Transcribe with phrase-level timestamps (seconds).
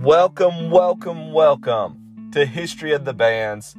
[0.00, 3.76] Welcome, welcome, welcome to History of the Bands.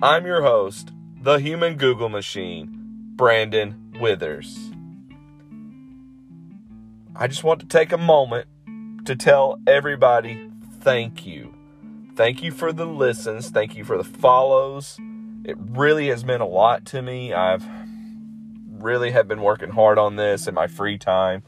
[0.00, 2.70] I'm your host, the human Google machine,
[3.14, 4.72] Brandon Withers.
[7.14, 8.46] I just want to take a moment
[9.04, 11.54] to tell everybody thank you.
[12.16, 14.98] Thank you for the listens, thank you for the follows.
[15.44, 17.34] It really has meant a lot to me.
[17.34, 17.66] I've
[18.66, 21.42] really have been working hard on this in my free time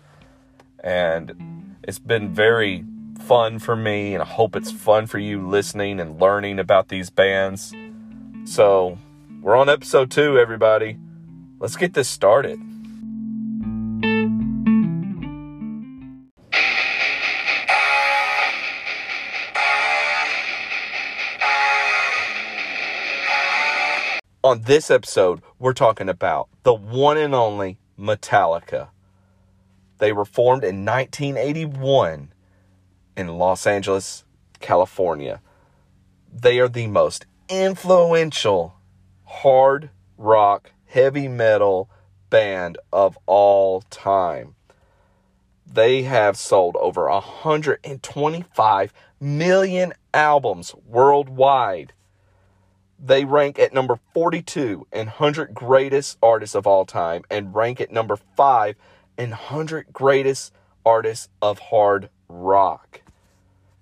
[0.81, 2.85] and it's been very
[3.27, 7.11] fun for me, and I hope it's fun for you listening and learning about these
[7.11, 7.75] bands.
[8.45, 8.99] So,
[9.43, 10.97] we're on episode two, everybody.
[11.59, 12.61] Let's get this started.
[24.45, 28.91] On this episode, we're talking about the one and only Metallica.
[29.99, 32.29] They were formed in 1981
[33.17, 34.25] in Los Angeles,
[34.61, 35.41] California.
[36.33, 38.75] They are the most influential
[39.25, 41.89] hard rock, heavy metal
[42.31, 44.55] band of all time.
[45.67, 51.93] They have sold over 125 million albums worldwide.
[52.99, 57.93] They rank at number 42 in 100 greatest artists of all time and rank at
[57.93, 58.77] number 5
[59.19, 60.53] in 100 greatest
[60.85, 63.03] artists of hard rock.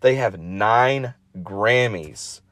[0.04, 2.42] They have nine Grammys.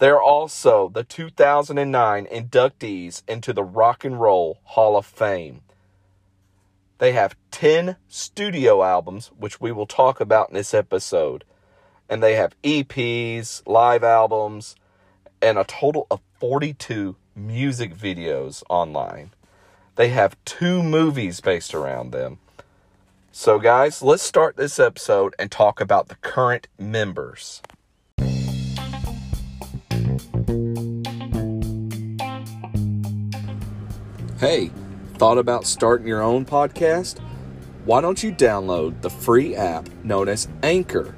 [0.00, 5.62] They're also the 2009 inductees into the Rock and Roll Hall of Fame.
[6.98, 11.44] They have 10 studio albums, which we will talk about in this episode.
[12.06, 14.76] And they have EPs, live albums,
[15.40, 19.30] and a total of 42 music videos online.
[19.96, 22.40] They have two movies based around them.
[23.36, 27.60] So, guys, let's start this episode and talk about the current members.
[34.38, 34.70] Hey,
[35.14, 37.18] thought about starting your own podcast?
[37.84, 41.16] Why don't you download the free app known as Anchor?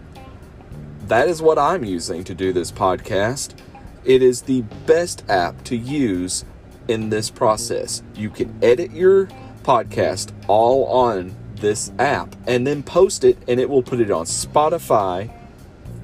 [1.09, 3.59] That is what I'm using to do this podcast.
[4.07, 6.47] It is the best app to use
[6.89, 8.03] in this process.
[8.15, 9.27] You can edit your
[9.65, 14.25] podcast all on this app and then post it, and it will put it on
[14.25, 15.33] Spotify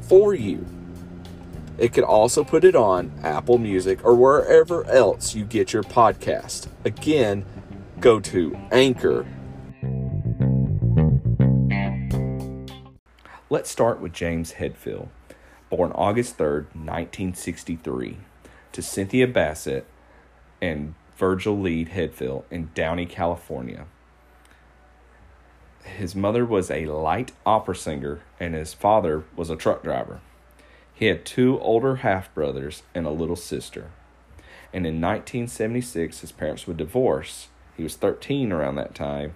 [0.00, 0.66] for you.
[1.78, 6.68] It can also put it on Apple Music or wherever else you get your podcast.
[6.84, 7.44] Again,
[8.00, 9.26] go to Anchor.
[13.48, 15.08] Let's start with James Hetfield,
[15.70, 18.18] born August 3rd, 1963,
[18.72, 19.86] to Cynthia Bassett
[20.60, 23.86] and Virgil Lee Hetfield in Downey, California
[25.84, 30.20] his mother was a light opera singer and his father was a truck driver.
[30.94, 33.90] He had two older half brothers and a little sister.
[34.72, 37.48] And in 1976, his parents would divorce.
[37.76, 39.34] He was 13 around that time.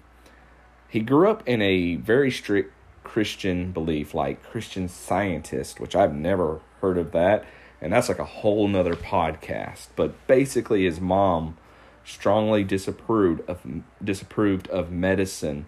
[0.89, 2.73] He grew up in a very strict
[3.05, 7.45] Christian belief, like Christian scientist, which I've never heard of that.
[7.81, 9.89] And that's like a whole nother podcast.
[9.97, 11.57] But basically, his mom
[12.05, 13.61] strongly disapproved of
[14.03, 15.67] disapproved of medicine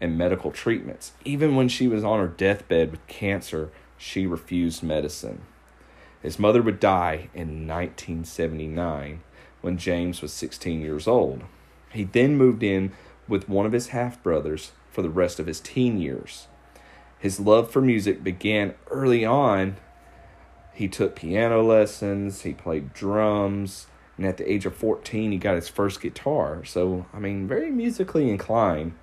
[0.00, 1.12] and medical treatments.
[1.24, 5.42] Even when she was on her deathbed with cancer, she refused medicine.
[6.22, 9.20] His mother would die in 1979
[9.60, 11.42] when James was 16 years old.
[11.90, 12.92] He then moved in
[13.28, 16.46] with one of his half brothers for the rest of his teen years.
[17.18, 19.76] His love for music began early on.
[20.72, 25.54] He took piano lessons, he played drums, and at the age of 14, he got
[25.54, 26.64] his first guitar.
[26.64, 28.94] So, I mean, very musically inclined.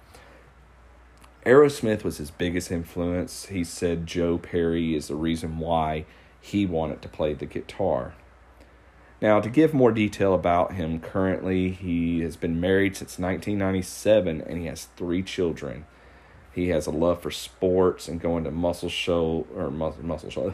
[1.48, 3.46] Aerosmith was his biggest influence.
[3.46, 6.04] He said Joe Perry is the reason why
[6.42, 8.16] he wanted to play the guitar.
[9.22, 14.60] Now, to give more detail about him, currently he has been married since 1997 and
[14.60, 15.86] he has three children.
[16.54, 20.54] He has a love for sports and going to muscle show or muscle muscle show,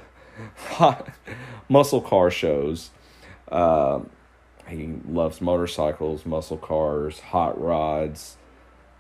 [1.70, 2.92] muscle car shows.
[3.52, 4.02] Uh,
[4.68, 8.38] he loves motorcycles, muscle cars, hot rods.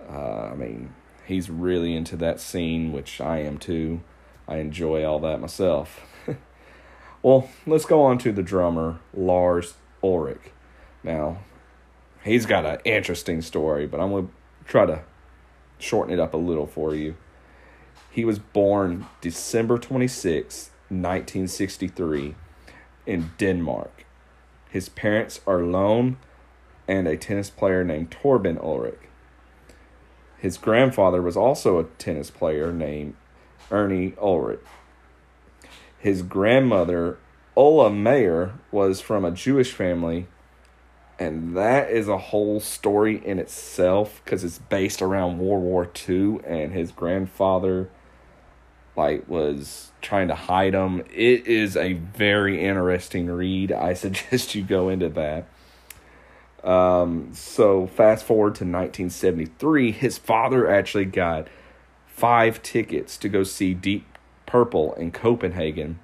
[0.09, 0.94] Uh, I mean,
[1.25, 4.01] he's really into that scene, which I am too.
[4.47, 6.01] I enjoy all that myself.
[7.21, 10.51] well, let's go on to the drummer, Lars Ulrich.
[11.03, 11.39] Now,
[12.23, 14.33] he's got an interesting story, but I'm going to
[14.65, 15.03] try to
[15.79, 17.15] shorten it up a little for you.
[18.09, 22.35] He was born December 26, 1963,
[23.05, 24.05] in Denmark.
[24.69, 26.17] His parents are Lone
[26.87, 28.99] and a tennis player named Torben Ulrich.
[30.43, 33.15] His grandfather was also a tennis player named
[33.71, 34.59] Ernie Ulrich.
[35.97, 37.17] His grandmother,
[37.55, 40.27] Ola Mayer, was from a Jewish family,
[41.17, 46.39] and that is a whole story in itself because it's based around World War II,
[46.45, 47.89] and his grandfather
[48.97, 51.05] like was trying to hide him.
[51.09, 53.71] It is a very interesting read.
[53.71, 55.47] I suggest you go into that.
[56.63, 61.48] Um, so fast forward to 1973, his father actually got
[62.07, 64.06] five tickets to go see Deep
[64.45, 66.00] Purple in Copenhagen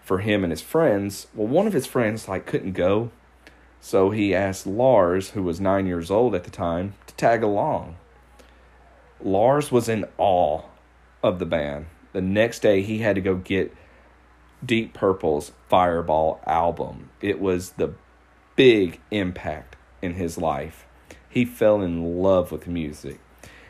[0.00, 1.28] for him and his friends.
[1.34, 3.10] Well, one of his friends like couldn't go,
[3.80, 7.96] so he asked Lars, who was nine years old at the time, to tag along.
[9.20, 10.62] Lars was in awe
[11.22, 11.86] of the band.
[12.12, 13.74] The next day, he had to go get
[14.64, 17.10] Deep Purple's Fireball album.
[17.20, 17.94] It was the
[18.56, 20.86] big impact in his life.
[21.28, 23.20] He fell in love with music.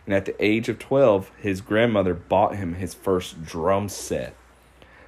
[0.07, 4.35] And at the age of 12, his grandmother bought him his first drum set.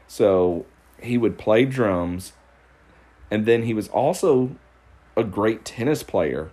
[0.07, 0.67] So
[1.01, 2.33] he would play drums.
[3.31, 4.57] And then he was also
[5.17, 6.51] a great tennis player.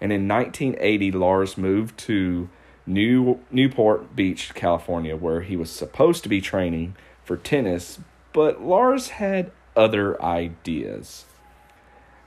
[0.00, 2.48] And in 1980, Lars moved to
[2.88, 8.00] New Newport Beach, California, where he was supposed to be training for tennis,
[8.32, 11.26] but Lars had other ideas.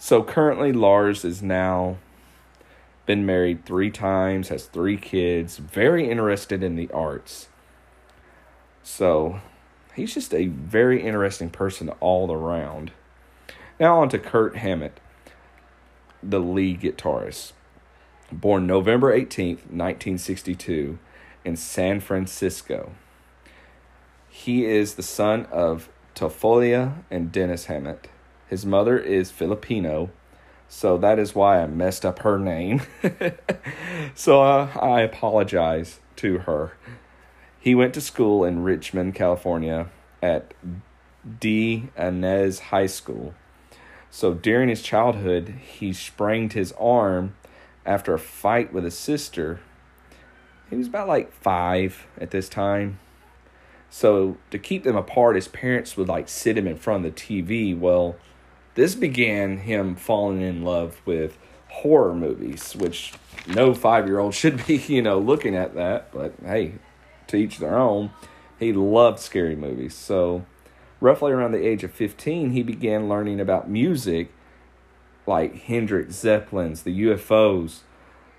[0.04, 1.98] So currently, Lars is now
[3.06, 7.50] been married three times, has three kids, very interested in the arts.
[8.82, 9.42] So
[9.94, 12.92] he's just a very interesting person all around.
[13.80, 15.00] Now on to Kirk Hammett,
[16.24, 17.52] the lead guitarist.
[18.32, 20.98] Born November 18th, 1962,
[21.46, 22.94] in San Francisco.
[24.30, 28.08] He is the son of Tofolia and Dennis Hammett.
[28.52, 30.10] His mother is Filipino,
[30.68, 32.82] so that is why I messed up her name.
[34.14, 36.74] so uh, I apologize to her.
[37.58, 39.88] He went to school in Richmond, California
[40.22, 40.54] at
[41.40, 43.34] De Anza High School.
[44.10, 47.36] So during his childhood, he sprained his arm
[47.86, 49.62] after a fight with his sister.
[50.70, 53.00] He was about like five at this time.
[53.90, 57.22] So to keep them apart, his parents would like sit him in front of the
[57.22, 57.78] TV.
[57.78, 58.18] Well,
[58.76, 61.38] this began him falling in love with
[61.70, 63.14] horror movies, which
[63.48, 66.12] no five year old should be, you know, looking at that.
[66.12, 66.74] But hey,
[67.32, 68.12] to each their own.
[68.60, 69.96] He loved scary movies.
[69.96, 70.46] So,
[71.00, 74.32] roughly around the age of 15, he began learning about music
[75.26, 77.80] like Hendrix, Zeppelins, the UFOs.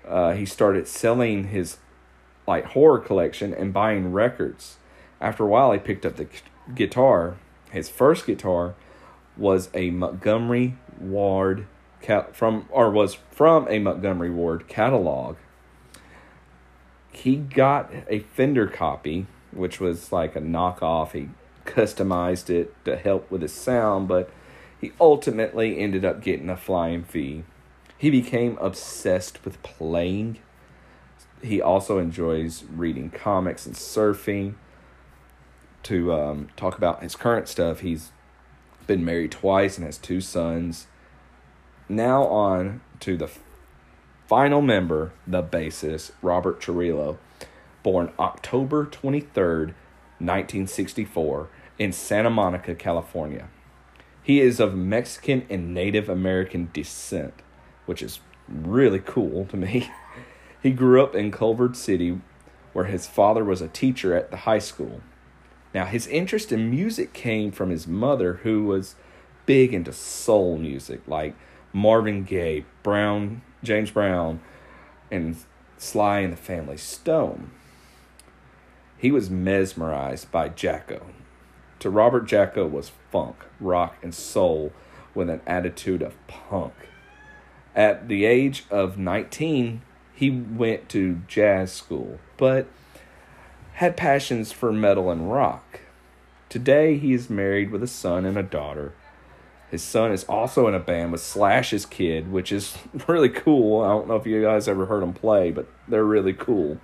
[0.07, 1.77] Uh, he started selling his
[2.47, 4.77] like horror collection and buying records.
[5.19, 6.27] After a while, he picked up the
[6.73, 7.37] guitar.
[7.71, 8.75] His first guitar
[9.37, 11.67] was a Montgomery Ward
[12.33, 15.37] from or was from a Montgomery Ward catalog.
[17.11, 21.11] He got a Fender copy, which was like a knockoff.
[21.11, 21.29] He
[21.65, 24.29] customized it to help with his sound, but
[24.79, 27.43] he ultimately ended up getting a Flying V.
[27.97, 30.39] He became obsessed with playing.
[31.41, 34.55] He also enjoys reading comics and surfing.
[35.83, 38.11] To um, talk about his current stuff, he's
[38.87, 40.87] been married twice and has two sons.
[41.89, 43.29] Now on to the
[44.27, 47.17] final member, the bassist, Robert Trujillo,
[47.83, 49.73] born October 23rd,
[50.19, 53.49] 1964, in Santa Monica, California.
[54.21, 57.33] He is of Mexican and Native American descent,
[57.85, 59.91] which is really cool to me.
[60.63, 62.21] He grew up in Culver City,
[62.71, 65.01] where his father was a teacher at the high school.
[65.73, 68.95] Now, his interest in music came from his mother, who was
[69.45, 71.35] big into soul music, like
[71.73, 74.39] Marvin Gaye, Brown, James Brown,
[75.09, 75.35] and
[75.77, 77.51] Sly and the Family Stone.
[78.97, 81.03] He was mesmerized by Jaco.
[81.79, 84.71] To Robert, Jaco was funk, rock, and soul
[85.13, 86.73] with an attitude of punk.
[87.75, 89.81] At the age of 19,
[90.13, 92.67] he went to jazz school, but
[93.73, 95.81] had passions for metal and rock.
[96.49, 98.93] Today, he is married with a son and a daughter.
[99.71, 102.77] His son is also in a band with Slash's kid, which is
[103.07, 103.81] really cool.
[103.81, 106.79] I don't know if you guys ever heard them play, but they're really cool.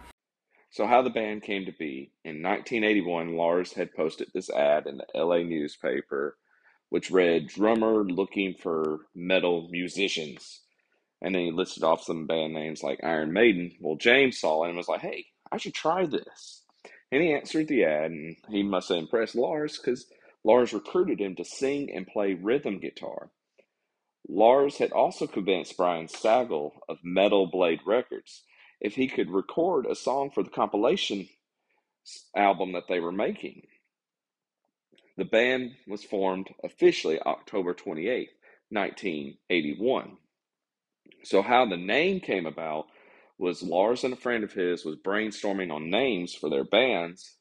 [0.72, 4.98] So, how the band came to be in 1981, Lars had posted this ad in
[4.98, 6.38] the LA newspaper,
[6.90, 10.62] which read Drummer looking for metal musicians.
[11.22, 13.74] And then he listed off some band names like Iron Maiden.
[13.80, 16.59] Well, James saw it and was like, hey, I should try this.
[17.12, 20.06] And he answered the ad, and he must have impressed Lars because
[20.44, 23.32] Lars recruited him to sing and play rhythm guitar.
[24.28, 28.44] Lars had also convinced Brian Slagel of Metal Blade Records
[28.80, 31.28] if he could record a song for the compilation
[32.36, 33.64] album that they were making.
[35.18, 38.30] The band was formed officially October 28th,
[38.70, 40.18] 1981.
[41.24, 42.86] So, how the name came about
[43.40, 47.38] was Lars and a friend of his was brainstorming on names for their bands,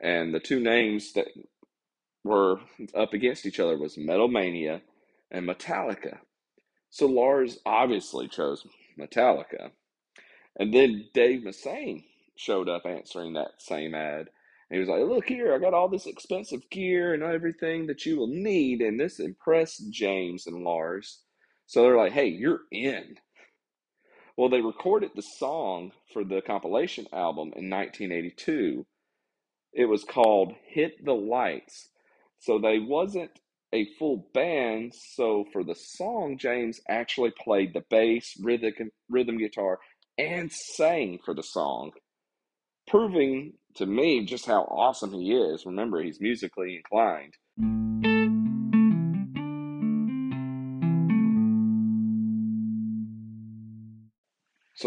[0.00, 1.28] and the two names that
[2.24, 2.60] were
[2.94, 4.80] up against each other was Metal Mania
[5.30, 6.18] and Metallica.
[6.90, 8.66] So Lars obviously chose
[8.98, 9.70] Metallica.
[10.58, 12.04] And then Dave Mustaine
[12.36, 14.28] showed up answering that same ad.
[14.70, 18.04] And he was like, Look here, I got all this expensive gear and everything that
[18.04, 18.80] you will need.
[18.80, 21.20] And this impressed James and Lars.
[21.66, 23.16] So they're like, Hey, you're in.
[24.38, 28.86] Well, they recorded the song for the compilation album in 1982.
[29.72, 31.88] It was called Hit the Lights.
[32.38, 33.32] So they wasn't
[33.72, 34.92] a full band.
[34.94, 39.80] So for the song, James actually played the bass, rhythm, rhythm guitar,
[40.16, 41.90] and sang for the song,
[42.86, 45.66] proving to me just how awesome he is.
[45.66, 48.17] Remember, he's musically inclined.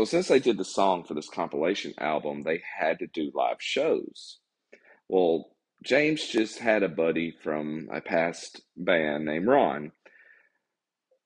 [0.02, 3.58] So, since they did the song for this compilation album, they had to do live
[3.60, 4.40] shows.
[5.08, 5.52] Well,
[5.84, 9.92] James just had a buddy from a past band named Ron.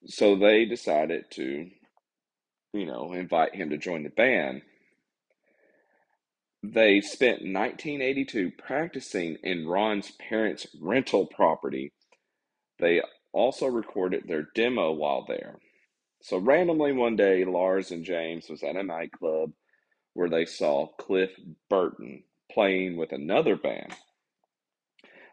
[0.08, 1.70] So they decided to,
[2.74, 4.62] you know, invite him to join the band.
[6.62, 11.94] They spent 1982 practicing in Ron's parents' rental property.
[12.79, 13.01] They
[13.32, 15.60] also recorded their demo while there.
[16.25, 19.51] So randomly one day, Lars and James was at a nightclub
[20.13, 21.32] where they saw Cliff
[21.70, 23.94] Burton playing with another band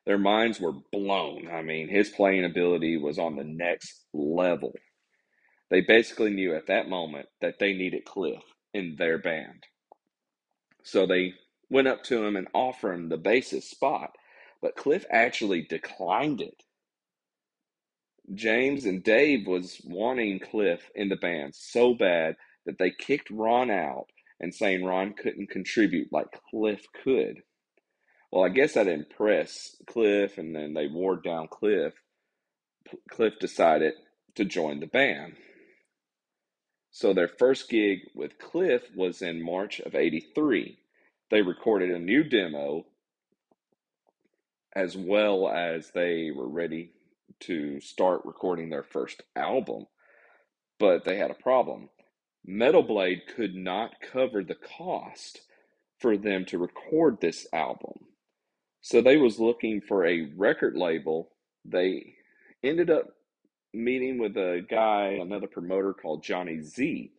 [0.05, 1.49] their minds were blown.
[1.51, 4.75] I mean, his playing ability was on the next level.
[5.71, 8.43] They basically knew at that moment that they needed Cliff
[8.75, 9.65] in their band.
[10.83, 11.35] So they
[11.71, 14.11] went up to him and offered him the bassist spot,
[14.61, 16.63] but Cliff actually declined it.
[18.35, 22.37] James and Dave was wanting Cliff in the band so bad
[22.67, 24.07] that they kicked Ron out
[24.41, 27.43] and saying Ron couldn't contribute like Cliff could.
[28.31, 31.93] Well, I guess that impressed Cliff, and then they wore down Cliff.
[33.11, 33.95] Cliff decided
[34.37, 35.35] to join the band.
[36.91, 40.79] So their first gig with Cliff was in March of 83.
[41.31, 42.85] They recorded a new demo
[44.75, 46.93] as well as they were ready
[47.43, 49.87] to start recording their first album.
[50.79, 51.89] But they had a problem.
[52.45, 55.43] Metal Blade could not cover the cost
[55.99, 58.07] for them to record this album.
[58.81, 61.31] So they was looking for a record label.
[61.65, 62.15] They
[62.65, 63.07] ended up
[63.73, 67.13] meeting with a guy, another promoter called Johnny Z.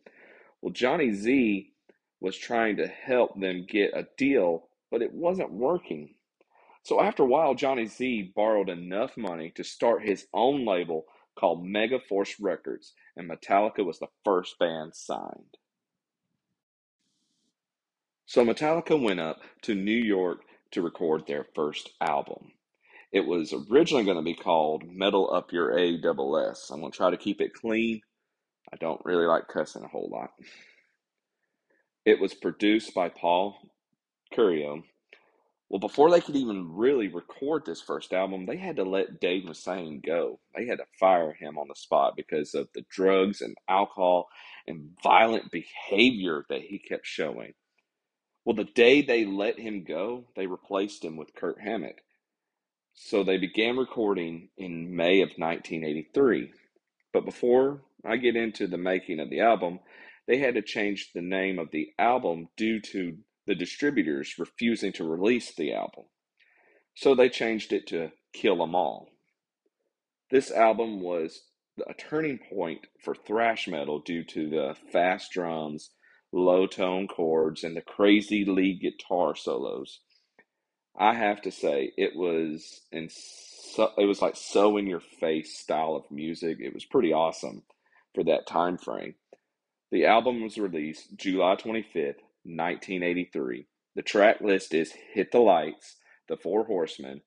[0.60, 1.70] Well, Johnny Z
[2.20, 6.13] was trying to help them get a deal, but it wasn't working.
[6.84, 11.64] So after a while, Johnny Z borrowed enough money to start his own label called
[11.64, 15.56] Megaforce Records, and Metallica was the first band signed.
[18.26, 22.52] So Metallica went up to New York to record their first album.
[23.12, 26.70] It was originally going to be called Metal Up Your A Double S.
[26.70, 28.02] I'm going to try to keep it clean.
[28.72, 30.32] I don't really like cussing a whole lot.
[32.04, 33.56] It was produced by Paul
[34.34, 34.82] Curcio.
[35.68, 39.44] Well, before they could even really record this first album, they had to let Dave
[39.44, 40.38] Mustaine go.
[40.54, 44.28] They had to fire him on the spot because of the drugs and alcohol
[44.66, 47.54] and violent behavior that he kept showing.
[48.44, 52.00] Well, the day they let him go, they replaced him with Kirk Hammett.
[52.92, 56.52] So they began recording in May of 1983.
[57.12, 59.80] But before I get into the making of the album,
[60.28, 65.04] they had to change the name of the album due to the distributors refusing to
[65.04, 66.04] release the album.
[66.94, 69.10] So they changed it to Kill 'Em All.
[70.30, 71.50] This album was
[71.86, 75.90] a turning point for thrash metal due to the fast drums
[76.32, 80.00] low tone chords and the crazy lead guitar solos.
[80.96, 85.58] I have to say it was in so, it was like so in your face
[85.58, 86.58] style of music.
[86.60, 87.62] It was pretty awesome
[88.14, 89.14] for that time frame.
[89.90, 93.66] The album was released July 25th, 1983.
[93.96, 95.96] The track list is Hit the Lights,
[96.28, 97.22] The Four Horsemen,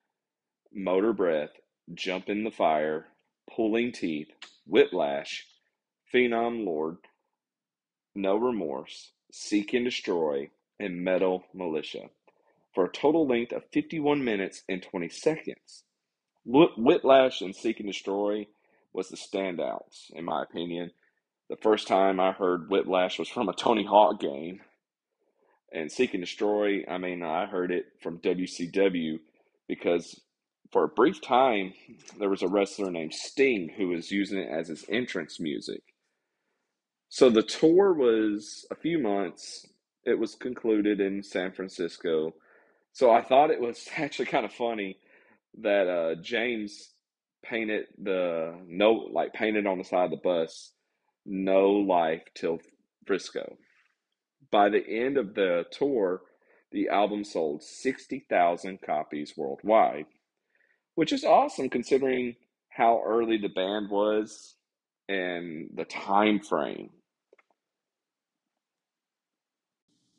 [0.74, 1.52] Motor Breath,
[1.94, 3.08] Jump in the Fire,
[3.54, 4.30] Pulling Teeth,
[4.66, 5.48] Whiplash,
[6.12, 6.98] Phantom Lord,
[8.16, 12.10] no Remorse, Seek and Destroy, and Metal Militia
[12.74, 15.84] for a total length of 51 minutes and 20 seconds.
[16.46, 18.48] Whiplash and Seek and Destroy
[18.94, 20.92] was the standouts, in my opinion.
[21.50, 24.62] The first time I heard Whiplash was from a Tony Hawk game.
[25.74, 29.20] And Seek and Destroy, I mean, I heard it from WCW
[29.68, 30.22] because
[30.72, 31.74] for a brief time,
[32.20, 35.82] there was a wrestler named Sting who was using it as his entrance music.
[37.10, 39.66] So the tour was a few months.
[40.06, 42.34] It was concluded in San Francisco.
[42.94, 44.98] So I thought it was actually kind of funny
[45.62, 46.92] that uh, James
[47.44, 50.72] painted the no like painted on the side of the bus
[51.26, 52.60] no life till
[53.06, 53.58] Frisco.
[54.52, 56.22] By the end of the tour,
[56.72, 60.06] the album sold 60,000 copies worldwide,
[60.96, 62.36] which is awesome considering
[62.70, 64.56] how early the band was
[65.10, 66.90] and the time frame.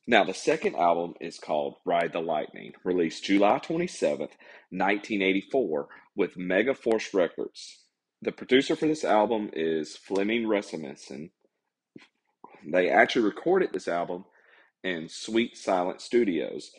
[0.06, 4.32] Now, the second album is called Ride the Lightning, released July 27th,
[4.70, 7.84] 1984, with Megaforce Records.
[8.22, 11.30] The producer for this album is Flemming Rasmussen.
[12.66, 14.24] They actually recorded this album
[14.84, 16.70] in Sweet Silence Studios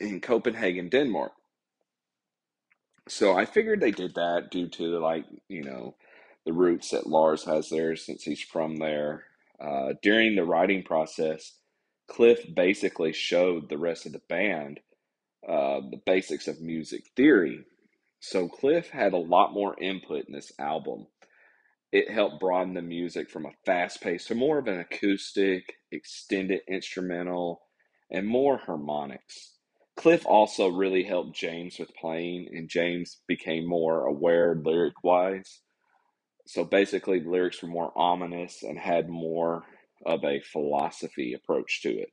[0.00, 1.32] in Copenhagen, Denmark.
[3.08, 5.96] So I figured they did that due to like, you know,
[6.44, 9.24] the roots that Lars has there since he's from there.
[9.60, 11.52] Uh, during the writing process,
[12.08, 14.80] Cliff basically showed the rest of the band
[15.48, 17.64] uh, the basics of music theory.
[18.20, 21.06] So Cliff had a lot more input in this album.
[21.92, 26.60] It helped broaden the music from a fast pace to more of an acoustic, extended
[26.68, 27.62] instrumental,
[28.10, 29.54] and more harmonics.
[29.96, 35.60] Cliff also really helped James with playing, and James became more aware lyric wise.
[36.46, 39.64] So basically, the lyrics were more ominous and had more
[40.04, 42.10] of a philosophy approach to it.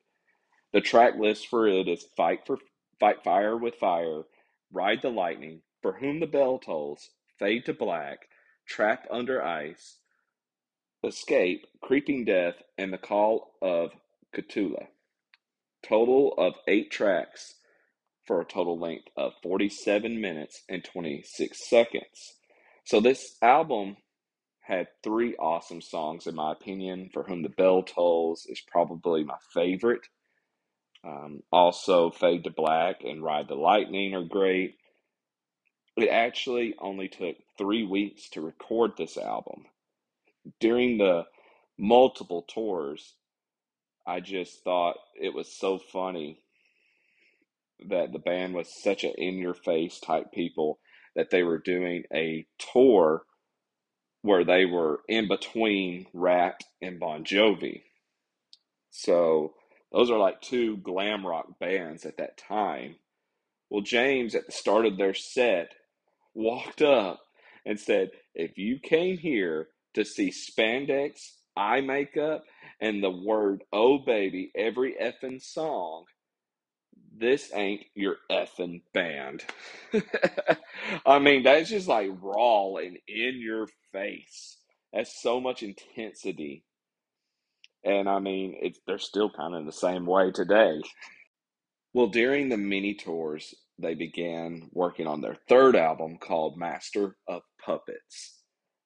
[0.72, 2.58] The track list for it is Fight for
[3.00, 4.24] Fight Fire with Fire,
[4.72, 8.20] Ride the Lightning, For Whom the Bell Tolls, Fade to Black,
[8.68, 9.98] Trapped Under Ice,
[11.04, 13.92] Escape, Creeping Death, and The Call of
[14.36, 14.88] Cthulhu.
[15.84, 17.56] Total of eight tracks
[18.26, 22.34] for a total length of 47 minutes and 26 seconds.
[22.86, 23.98] So this album
[24.62, 27.10] had three awesome songs, in my opinion.
[27.14, 30.08] For Whom the Bell Tolls is probably my favorite.
[31.06, 34.76] Um, also, Fade to Black and Ride the Lightning are great.
[35.96, 39.66] It actually only took three weeks to record this album.
[40.60, 41.26] During the
[41.78, 43.14] multiple tours,
[44.06, 46.40] I just thought it was so funny
[47.88, 50.80] that the band was such an in your face type people
[51.16, 53.24] that they were doing a tour
[54.24, 57.84] where they were in between Ratt and Bon Jovi.
[58.90, 59.54] So
[59.92, 62.96] those are like two glam rock bands at that time.
[63.70, 65.74] Well, James at the start of their set
[66.36, 67.22] walked up
[67.66, 72.44] and said, If you came here to see spandex, eye makeup,
[72.82, 76.06] and the word oh baby every effing song,
[77.18, 79.44] this ain't your effing band.
[81.06, 84.58] I mean, that's just like raw and in your face.
[84.94, 86.66] That's so much intensity.
[87.84, 90.82] And I mean, they're still kind of in the same way today.
[91.94, 97.42] Well, during the mini tours, they began working on their third album called Master of
[97.64, 98.40] Puppets,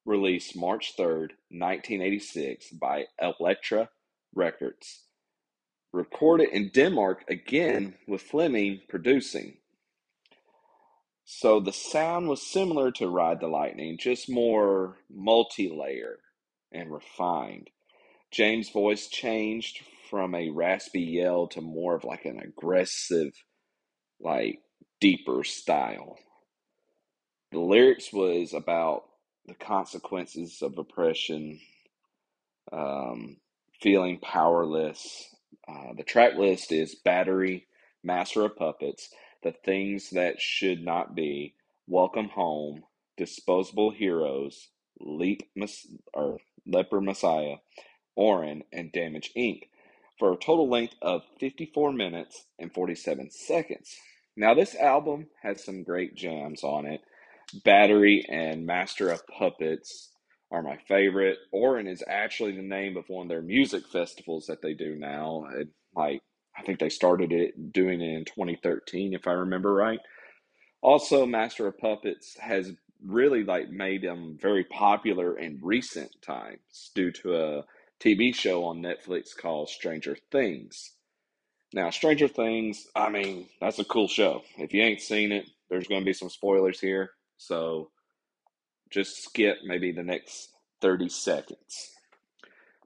[0.05, 3.89] released March 3rd, 1986 by Elektra
[4.33, 5.07] Records
[5.97, 9.57] recorded in Denmark again with Flemming producing.
[11.25, 16.19] So the sound was similar to Ride the Lightning, just more multi layer
[16.71, 17.69] and refined.
[18.31, 23.33] James' voice changed from a raspy yell to more of like an aggressive,
[24.21, 24.59] like
[24.99, 26.17] deeper style.
[27.51, 29.05] The lyrics was about
[29.47, 31.59] the consequences of oppression,
[32.71, 33.37] um,
[33.81, 35.35] feeling powerless,
[35.67, 37.67] uh, the track list is Battery,
[38.03, 39.09] Master of Puppets,
[39.43, 41.55] The Things That Should Not Be,
[41.87, 42.83] Welcome Home,
[43.17, 45.43] Disposable Heroes, Leap
[46.13, 47.57] or Leper Messiah,
[48.17, 49.63] Orion, and Damage Inc.
[50.19, 53.97] for a total length of 54 minutes and 47 seconds.
[54.37, 57.01] Now, this album has some great jams on it.
[57.65, 60.11] Battery and Master of Puppets
[60.51, 61.39] are my favorite.
[61.51, 65.47] Orion is actually the name of one of their music festivals that they do now.
[65.55, 66.21] It, like
[66.55, 69.99] I think they started it doing it in 2013, if I remember right.
[70.83, 72.71] Also, Master of Puppets has
[73.03, 77.63] really like made them very popular in recent times due to a
[77.99, 80.91] TV show on Netflix called Stranger Things.
[81.73, 84.41] Now, Stranger Things, I mean, that's a cool show.
[84.57, 87.11] If you ain't seen it, there's going to be some spoilers here.
[87.37, 87.89] So
[88.89, 90.49] just skip maybe the next
[90.81, 91.91] 30 seconds.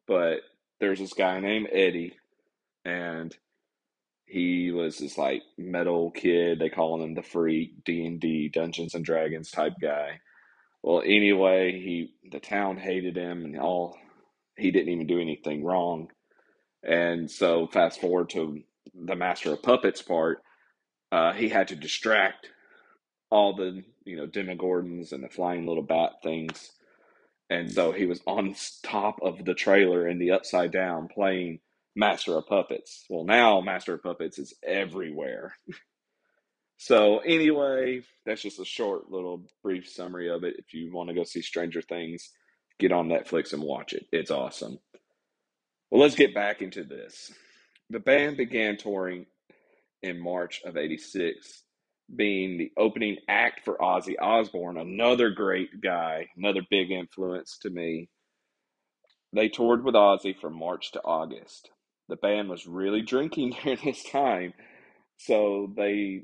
[0.08, 0.40] But
[0.80, 2.16] there's this guy named Eddie,
[2.84, 3.36] and
[4.26, 6.60] he was this like metal kid.
[6.60, 10.20] They call him the freak, D and D, Dungeons and Dragons type guy.
[10.82, 13.96] Well, anyway, he the town hated him, and all
[14.58, 16.10] he didn't even do anything wrong.
[16.84, 18.64] And so, fast forward to
[18.94, 20.40] the Master of Puppets part,
[21.12, 22.48] uh, he had to distract
[23.30, 26.72] all the you know Demogorgons and the flying little bat things,
[27.50, 31.60] and so he was on top of the trailer in the upside down playing
[31.96, 33.06] Master of Puppets.
[33.10, 35.56] Well, now Master of Puppets is everywhere.
[36.78, 40.56] so anyway, that's just a short little brief summary of it.
[40.58, 42.30] If you want to go see Stranger Things,
[42.80, 44.06] get on Netflix and watch it.
[44.12, 44.80] It's awesome.
[45.90, 47.32] Well, let's get back into this.
[47.92, 49.26] The band began touring
[50.02, 51.64] in March of 86,
[52.16, 58.08] being the opening act for Ozzy Osbourne, another great guy, another big influence to me.
[59.34, 61.70] They toured with Ozzy from March to August.
[62.08, 64.54] The band was really drinking during this time,
[65.18, 66.24] so they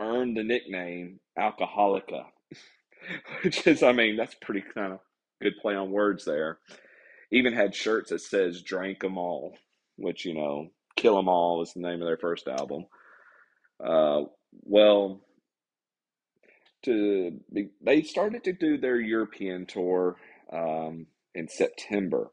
[0.00, 2.26] earned the nickname Alcoholica,
[3.42, 5.00] which is, I mean, that's pretty kind of
[5.42, 6.60] good play on words there.
[7.32, 9.56] Even had shirts that says "Drank 'em all,"
[9.96, 12.86] which you know, "Kill 'em all" was the name of their first album.
[13.84, 14.24] Uh,
[14.64, 15.20] well,
[16.84, 17.40] to
[17.82, 20.16] they started to do their European tour
[20.52, 22.30] um, in September,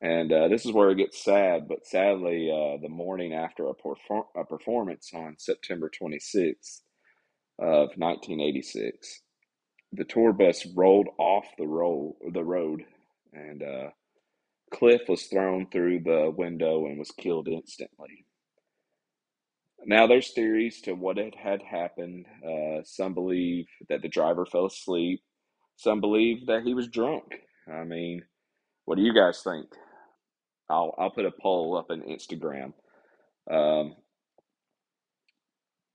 [0.00, 1.68] and uh, this is where it gets sad.
[1.68, 6.82] But sadly, uh, the morning after a, perform- a performance on September 26th
[7.58, 9.22] of 1986,
[9.92, 12.84] the tour bus rolled off the road, the road,
[13.32, 13.90] and uh,
[14.72, 18.26] Cliff was thrown through the window and was killed instantly.
[19.84, 22.26] Now, there's theories to what had, happened.
[22.44, 25.22] Uh, some believe that the driver fell asleep.
[25.76, 27.24] Some believe that he was drunk.
[27.72, 28.22] I mean,
[28.84, 29.66] what do you guys think?
[30.70, 32.72] I'll I'll put a poll up on Instagram.
[33.50, 33.96] Um,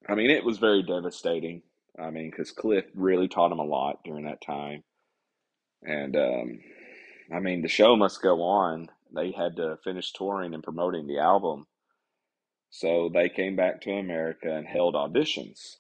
[0.08, 1.62] I mean, it was very devastating.
[2.00, 4.84] I mean, because Cliff really taught him a lot during that time,
[5.84, 6.60] and um,
[7.32, 8.90] I mean, the show must go on.
[9.14, 11.68] They had to finish touring and promoting the album,
[12.70, 15.78] so they came back to America and held auditions.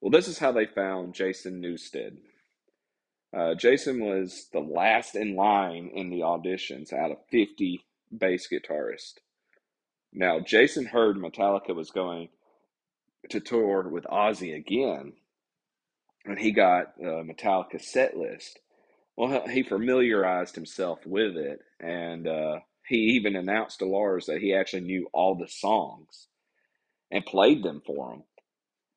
[0.00, 2.18] Well, this is how they found Jason Newsted.
[3.34, 7.84] Uh, Jason was the last in line in the auditions out of 50
[8.16, 9.14] bass guitarists.
[10.12, 12.28] Now, Jason heard Metallica was going
[13.30, 15.14] to tour with Ozzy again,
[16.26, 18.58] and he got uh, Metallica set list.
[19.16, 24.54] Well, he familiarized himself with it, and uh, he even announced to Lars that he
[24.54, 26.28] actually knew all the songs
[27.10, 28.22] and played them for him.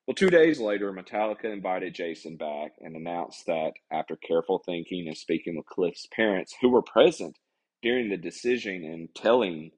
[0.08, 5.18] Well, two days later, Metallica invited Jason back and announced that after careful thinking and
[5.18, 7.38] speaking with Cliff's parents, who were present
[7.82, 9.72] during the decision and telling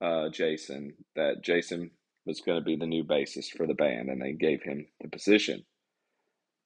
[0.00, 1.92] uh, Jason that Jason
[2.26, 5.08] was going to be the new bassist for the band, and they gave him the
[5.08, 5.64] position.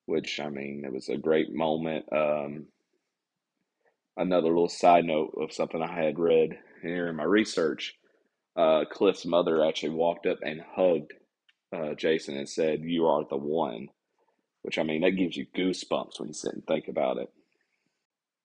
[0.06, 2.06] Which I mean, it was a great moment.
[2.12, 2.66] Um,
[4.16, 7.94] another little side note of something I had read here in my research.
[8.56, 11.12] Uh, Cliff's mother actually walked up and hugged
[11.74, 13.88] uh, Jason and said, "You are the one,"
[14.62, 17.30] which I mean that gives you goosebumps when you sit and think about it.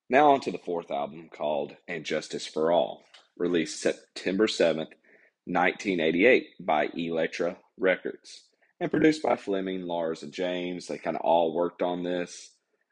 [0.09, 3.03] Now on to the fourth album called "And Justice for All,"
[3.37, 4.89] released September seventh,
[5.47, 8.43] nineteen eighty-eight by Elektra Records,
[8.79, 10.87] and produced by Flemming, Lars, and James.
[10.87, 12.51] They kind of all worked on this,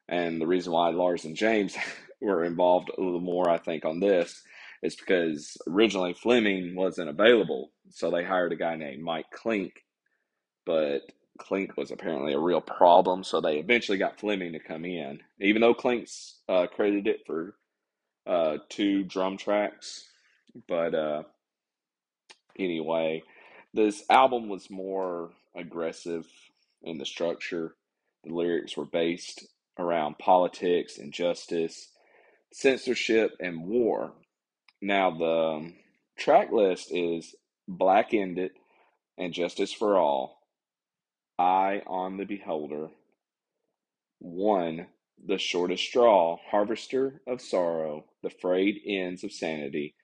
[0.09, 1.77] and the reason why Lars and James
[2.21, 4.41] were involved a little more, I think, on this
[4.81, 9.73] is because originally Flemming wasn't available, so they hired a guy named Mike Clink,
[10.65, 11.01] but
[11.37, 15.19] Clink was apparently a real problem, so they eventually got Flemming to come in.
[15.41, 17.55] Even though Clink's uh, credited it for
[18.25, 20.09] uh, two drum tracks,
[20.67, 21.23] but uh,
[22.57, 23.23] anyway,
[23.73, 26.25] this album was more aggressive
[26.83, 27.75] in the structure.
[28.23, 29.45] The lyrics were based
[29.77, 31.89] around politics, injustice,
[32.51, 34.13] censorship, and war.
[34.81, 35.73] Now, the um,
[36.17, 37.35] track list is
[37.67, 38.49] Blackened
[39.17, 40.39] and Justice for All,
[41.37, 42.89] Eye of the Beholder,
[44.19, 44.87] One,
[45.23, 49.95] The Shortest Straw, Harvester of Sorrow, The Frayed Ends of Sanity,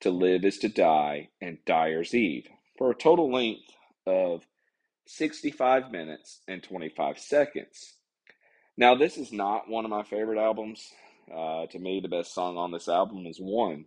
[0.00, 3.70] To Live is to Die, and Dyer's Eve, for a total length
[4.06, 4.44] of
[5.06, 7.94] 65 minutes and 25 seconds.
[8.76, 10.92] Now, this is not one of my favorite albums.
[11.32, 13.86] Uh, to me, the best song on this album is One.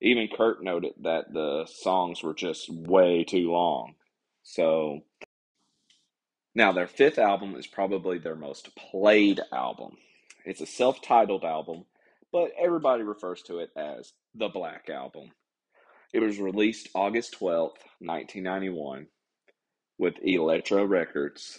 [0.00, 3.94] Even Kirk noted that the songs were just way too long.
[4.42, 5.00] So,
[6.54, 9.96] now their fifth album is probably their most played album.
[10.44, 11.84] It's a self titled album,
[12.32, 15.30] but everybody refers to it as the Black Album.
[16.12, 19.06] It was released August 12th, 1991,
[19.98, 21.58] with Elektra Records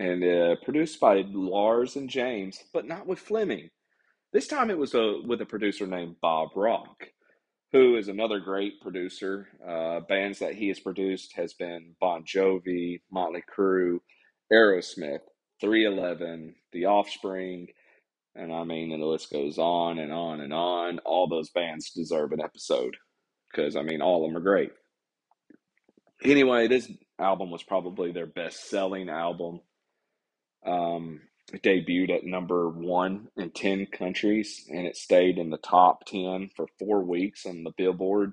[0.00, 3.68] and uh, produced by Lars and James, but not with Flemming.
[4.32, 7.08] This time it was a, with a producer named Bob Rock,
[7.72, 9.48] who is another great producer.
[9.66, 13.98] Uh, bands that he has produced has been Bon Jovi, Motley Crue,
[14.52, 15.20] Aerosmith,
[15.60, 17.68] 311, The Offspring,
[18.36, 21.00] and I mean, and the list goes on and on and on.
[21.00, 22.96] All those bands deserve an episode
[23.50, 24.70] because I mean, all of them are great.
[26.22, 29.60] Anyway, this album was probably their best selling album.
[30.64, 31.20] Um,
[31.52, 36.50] it debuted at number one in 10 countries and it stayed in the top 10
[36.54, 38.32] for four weeks on the Billboard.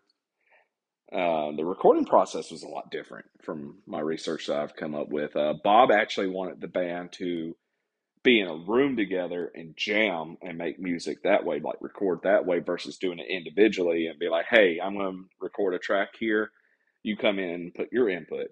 [1.11, 5.09] Uh, the recording process was a lot different from my research that I've come up
[5.09, 5.35] with.
[5.35, 7.55] Uh, Bob actually wanted the band to
[8.23, 12.45] be in a room together and jam and make music that way, like record that
[12.45, 16.09] way versus doing it individually and be like, hey, I'm going to record a track
[16.19, 16.51] here.
[17.03, 18.47] You come in and put your input.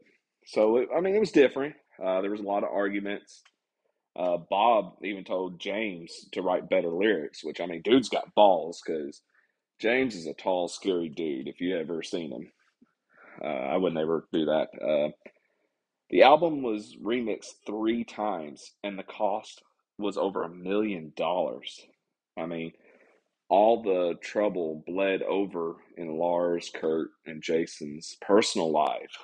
[0.45, 1.75] So, it, I mean, it was different.
[2.01, 3.41] Uh, there was a lot of arguments.
[4.15, 8.81] Uh, Bob even told James to write better lyrics, which, I mean, dude's got balls
[8.85, 9.21] because
[9.81, 12.51] James is a tall, scary dude if you ever seen him.
[13.43, 14.69] Uh, I would never do that.
[14.81, 15.11] Uh,
[16.09, 19.61] the album was remixed three times, and the cost
[19.97, 21.81] was over a million dollars.
[22.37, 22.73] I mean,
[23.49, 29.17] all the trouble bled over in Lars, Kirk, and Jason's personal life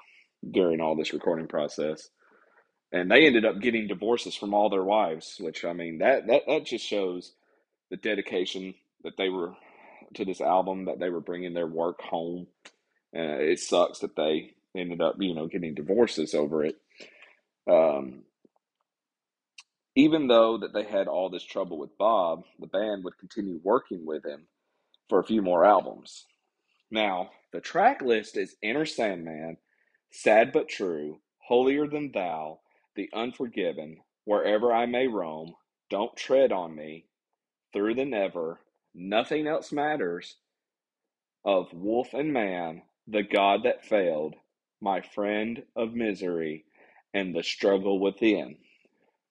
[0.52, 2.10] during all this recording process.
[2.92, 6.44] And they ended up getting divorces from all their wives, which I mean that that,
[6.48, 7.32] that just shows
[7.90, 8.74] the dedication
[9.04, 9.56] that they were
[10.16, 12.48] to this album, that they were bringing their work home.
[13.16, 16.78] Uh, it sucks that they ended up, you know, getting divorces over it.
[17.70, 18.24] Um,
[19.96, 24.06] even though that they had all this trouble with Bob, the band would continue working
[24.06, 24.48] with him
[25.10, 26.26] for a few more albums.
[26.90, 29.58] Now, the track list is Enter Sandman,
[30.12, 32.60] Sad But True, Holier Than Thou,
[32.96, 35.54] The Unforgiven, Wherever I May Roam,
[35.90, 37.06] Don't Tread on Me,
[37.74, 38.60] Through the Never,
[38.94, 40.36] Nothing Else Matters,
[41.46, 44.36] of Wolf and Man, The God That Failed,
[44.82, 46.66] My Friend of Misery,
[47.14, 48.58] and The Struggle Within.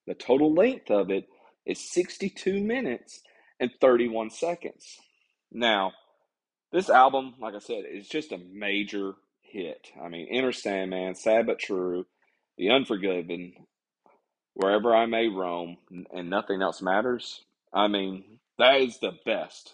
[0.07, 1.29] The total length of it
[1.67, 3.21] is 62 minutes
[3.61, 4.99] and 31 seconds.
[5.53, 5.93] Now,
[6.73, 9.89] this album, like I said, is just a major hit.
[10.03, 12.07] I mean, Enter Sandman, Sad But True,
[12.61, 13.55] The Unforgiven,
[14.53, 15.79] Wherever I May Roam,
[16.13, 17.43] and Nothing Else Matters.
[17.73, 19.73] I mean, that is the best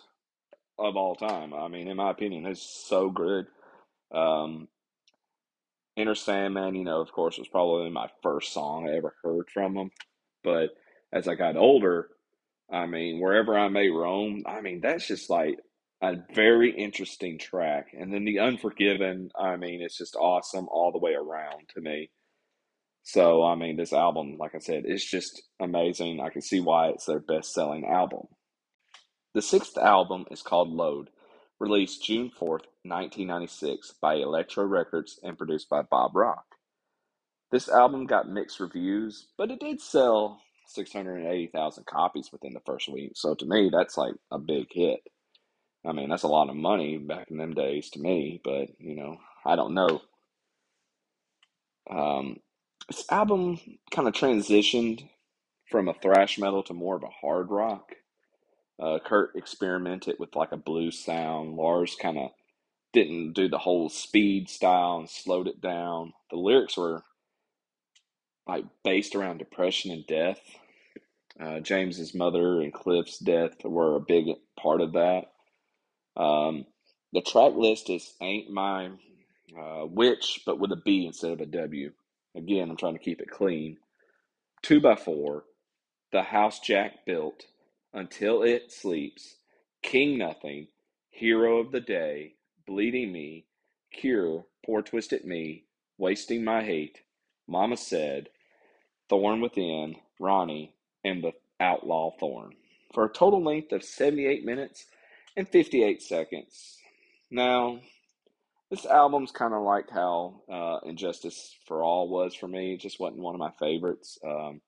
[0.78, 1.52] of all time.
[1.52, 3.46] I mean, in my opinion, it's so good.
[4.14, 4.68] Um,
[5.96, 9.76] Enter Sandman, you know, of course, was probably my first song I ever heard from
[9.76, 9.90] him.
[10.44, 10.68] But
[11.12, 12.06] as I got older,
[12.70, 15.58] I mean, wherever I may roam, I mean, that's just like
[16.02, 17.88] a very interesting track.
[17.98, 22.10] And then The Unforgiven, I mean, it's just awesome all the way around to me.
[23.06, 26.20] So, I mean, this album, like I said, it's just amazing.
[26.20, 28.26] I can see why it's their best selling album.
[29.32, 31.10] The sixth album is called Load,
[31.60, 36.46] released June 4th, 1996, by Elektra Records and produced by Bob Rock.
[37.52, 43.12] This album got mixed reviews, but it did sell 680,000 copies within the first week.
[43.14, 44.98] So to me, that's like a big hit.
[45.86, 48.96] I mean, that's a lot of money back in them days to me, but you
[48.96, 50.02] know, I don't know.
[51.88, 52.38] Um,
[52.88, 53.58] this album
[53.90, 55.08] kind of transitioned
[55.70, 57.94] from a thrash metal to more of a hard rock.
[58.80, 61.56] Uh, Kirk experimented with like a blues sound.
[61.56, 62.30] Lars kind of
[62.92, 66.12] didn't do the whole speed style and slowed it down.
[66.30, 67.02] The lyrics were
[68.46, 70.40] like based around depression and death.
[71.38, 74.26] Uh, James's mother and Cliff's death were a big
[74.58, 75.24] part of that.
[76.16, 76.66] Um,
[77.12, 78.90] the track list is "Ain't My
[79.58, 81.92] uh, Witch," but with a B instead of a W.
[82.36, 83.78] Again, I'm trying to keep it clean.
[84.60, 85.46] Two by four,
[86.12, 87.46] "The House Jack Built,"
[87.94, 89.38] "Until It Sleeps,"
[89.82, 90.68] "King Nothing,"
[91.08, 92.34] "Hero of the Day,"
[92.66, 93.46] "Bleeding Me,"
[93.90, 95.64] "Cure," "Poor Twisted Me,"
[95.96, 97.00] "Wasting My Hate,"
[97.46, 98.28] "Mama Said,"
[99.08, 102.54] Thorn Within, Ronnie, and the Outlaw Torn,
[102.92, 104.86] for a total length of 78 minutes
[105.36, 106.78] and 58 seconds.
[107.30, 107.80] Now,
[108.70, 112.74] this album's kind of like how uh, And Justice for All was for me.
[112.74, 114.18] It just wasn't one of my favorites.
[114.26, 114.60] Um,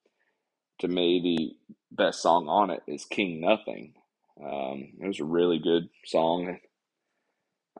[0.80, 3.94] to me, the best song on it is King Nothing.
[4.40, 6.58] Um, it was a really good song.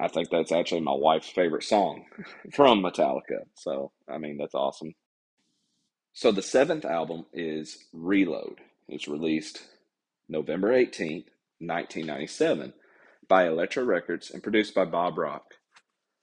[0.00, 2.07] I think that's actually my wife's favorite song
[2.52, 3.44] from Metallica.
[3.54, 4.94] So, I mean, that's awesome.
[6.12, 8.61] So the seventh album is Reload.
[8.88, 9.62] It's released
[10.28, 11.26] November 18th,
[11.61, 12.72] 1997
[13.28, 15.54] by Elektra Records and produced by Bob Rock.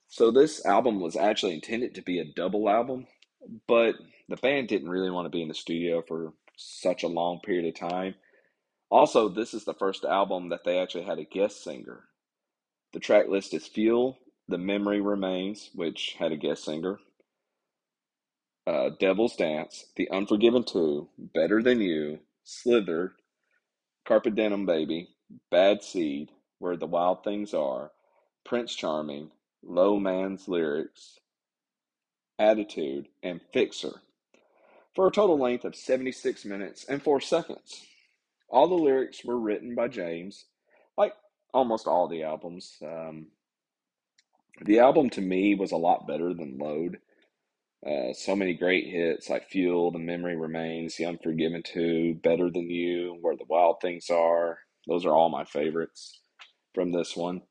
[0.08, 3.06] So this album was actually intended to be a double album,
[3.66, 3.96] but
[4.28, 7.66] the band didn't really want to be in the studio for such a long period
[7.66, 8.14] of time.
[8.90, 12.04] Also, this is the first album that they actually had a guest singer.
[12.92, 17.00] The track list is Fuel, The Memory Remains, which had a guest singer,
[18.66, 23.14] uh, Devil's Dance, The Unforgiven 2, Better Than You, Slither,
[24.06, 25.08] Carpe Diem Baby,
[25.50, 27.90] Bad Seed, Where the Wild Things Are,
[28.44, 29.30] Prince Charming,
[29.66, 31.18] Low Man's Lyrics,
[32.38, 33.94] Attitude, and Fixxxer,
[34.94, 37.84] for a total length of 76 minutes and 4 seconds.
[38.48, 40.44] All the lyrics were written by James,
[40.96, 41.12] like
[41.52, 42.76] almost all the albums.
[42.82, 43.26] Um,
[44.64, 46.98] the album to me was a lot better than Load.
[47.86, 52.70] Uh, so many great hits like Fuel, The Memory Remains, The Unforgiven 2, Better Than
[52.70, 54.58] You, Where the Wild Things Are.
[54.86, 56.20] Those are all my favorites
[56.74, 57.42] from this one.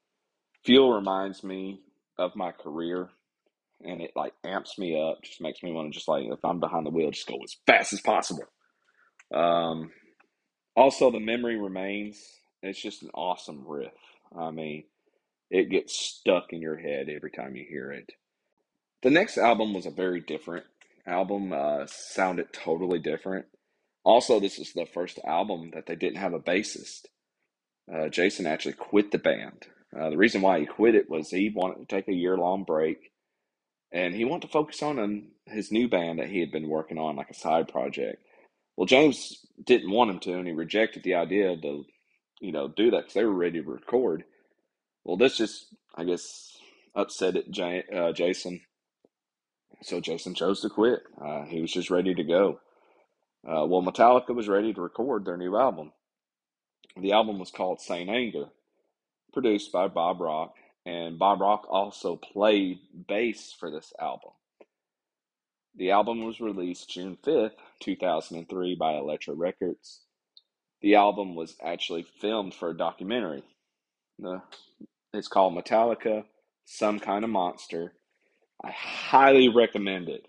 [0.64, 1.82] Fuel reminds me
[2.18, 3.10] of my career
[3.84, 6.60] and it like amps me up, just makes me want to just like if I'm
[6.60, 8.46] behind the wheel, just go as fast as possible.
[9.34, 9.92] Um,
[10.76, 12.22] also, the memory remains.
[12.62, 13.92] It's just an awesome riff.
[14.38, 14.86] I mean,
[15.50, 18.12] it gets stuck in your head every time you hear it.
[19.04, 20.66] The next album was a very different
[21.06, 21.54] album.
[21.54, 23.46] Uh, sounded totally different.
[24.04, 27.06] Also, this is the first album that they didn't have a bassist.
[27.94, 29.68] Uh, Jason actually quit the band.
[29.98, 32.64] Uh, the reason why he quit it was he wanted to take a year long
[32.64, 33.12] break
[33.92, 36.98] and he wanted to focus on um, his new band that he had been working
[36.98, 38.22] on, like a side project.
[38.76, 41.86] Well, James didn't want him to, and he rejected the idea to,
[42.42, 44.26] you know, do that because they were ready to record.
[45.06, 46.58] Well, this just, I guess,
[46.94, 48.62] upset uh, Jason.
[49.82, 51.00] So Jason chose to quit.
[51.24, 52.60] Uh, he was just ready to go.
[53.48, 55.94] Uh, well, Metallica was ready to record their new album.
[57.00, 58.48] The album was called Saint Anger,
[59.36, 60.56] produced by Bob Rock,
[60.88, 64.32] and Bob Rock also played bass for this album.
[65.76, 70.02] The album was released June 5th, 2003 by Elektra Records.
[70.82, 73.44] The album was actually filmed for a documentary.
[75.14, 76.24] It's called Metallica,
[76.66, 77.94] Some Kind of Monster.
[78.64, 80.26] I highly recommend it.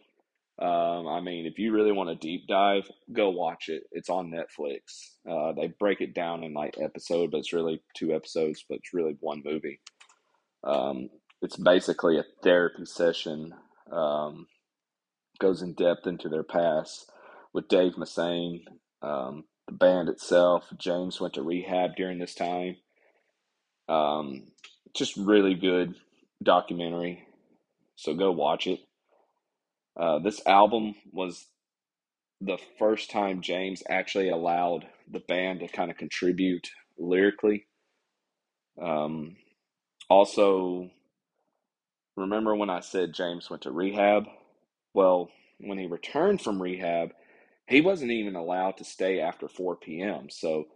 [0.58, 3.84] Um, I mean, if you really want a deep dive, go watch it.
[3.92, 5.10] It's on Netflix.
[5.28, 8.94] Uh, they break it down in like episode, but it's really two episodes, but it's
[8.94, 9.80] really one movie.
[10.64, 11.10] Um,
[11.42, 13.54] it's basically a therapy session
[13.92, 14.46] um,
[15.38, 17.10] goes in depth into their past
[17.52, 18.64] with Dave Mustaine,
[19.02, 20.64] um, the band itself.
[20.78, 22.76] James went to rehab during this time.
[23.88, 24.44] Um,
[24.94, 25.94] just really good
[26.42, 27.26] documentary.
[27.96, 28.80] So go watch it.
[29.98, 31.46] Uh, this album was
[32.40, 37.66] the first time James actually allowed the band to kind of contribute lyrically.
[38.82, 39.36] Um,
[40.10, 40.90] also,
[42.16, 44.24] remember when I said James went to rehab?
[44.94, 45.30] Well,
[45.60, 47.12] when he returned from rehab,
[47.68, 50.28] he wasn't even allowed to stay after 4 p.m.
[50.30, 50.66] So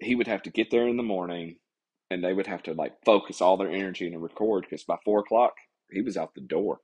[0.00, 1.56] he would have to get there in the morning
[2.10, 5.20] and they would have to like focus all their energy and record because by four
[5.20, 5.54] o'clock
[5.90, 6.80] he was out the door.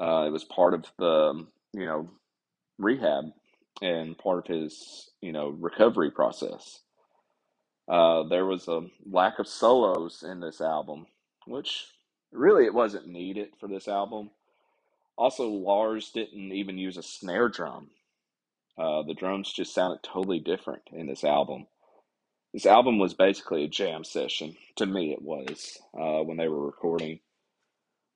[0.00, 2.10] Uh, it was part of the you know
[2.78, 3.26] rehab
[3.82, 6.80] and part of his you know recovery process.
[7.88, 11.06] Uh, there was a lack of solos in this album,
[11.46, 11.86] which
[12.32, 14.30] really it wasn't needed for this album.
[15.16, 17.90] Also, Lars didn't even use a snare drum.
[18.78, 21.66] Uh, the drums just sounded totally different in this album.
[22.54, 24.56] This album was basically a jam session.
[24.76, 27.20] To me, it was uh, when they were recording.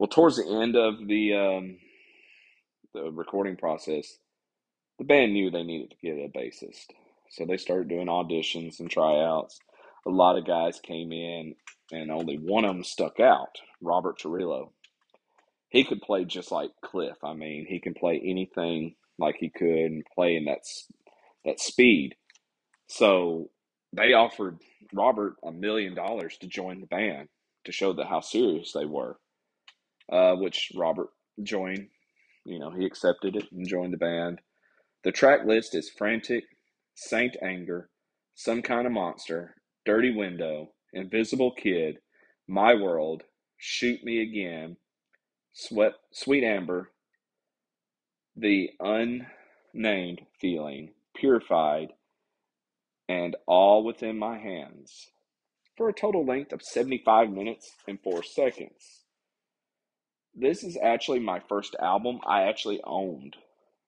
[0.03, 1.79] Well, towards the end of the um,
[2.93, 4.19] the recording process,
[4.99, 6.87] the band knew they needed to get a bassist,
[7.31, 9.61] so they started doing auditions and tryouts.
[10.05, 11.55] A lot of guys came in,
[11.93, 13.57] and only one of them stuck out.
[13.81, 14.73] Robert Trujillo
[15.71, 17.17] he could play just like Cliff.
[17.25, 20.63] I mean, he can play anything like he could and play in that
[21.45, 22.17] that speed.
[22.89, 23.51] So
[23.93, 24.59] they offered
[24.93, 27.29] Robert a million dollars to join the band
[27.67, 29.17] to show that how serious they were.
[30.13, 31.09] Uh, which Robert
[31.43, 31.89] joined.
[32.45, 34.41] You know, he accepted it and joined the band.
[35.05, 36.45] The track list is Frantic,
[36.95, 37.89] Saint Anger,
[38.35, 39.57] Some Kind of Monster,
[39.87, 41.99] Dirty Window, Invisible Kid,
[42.47, 43.23] My World,
[43.57, 44.77] Shoot Me Again,
[45.55, 46.91] Sweat, Sweet Amber,
[48.37, 51.95] the unnamed feeling, purified,
[53.09, 55.11] and all within my hands
[55.77, 59.02] for a total length of 75 minutes and 4 seconds.
[60.35, 63.37] This is actually my first album I actually owned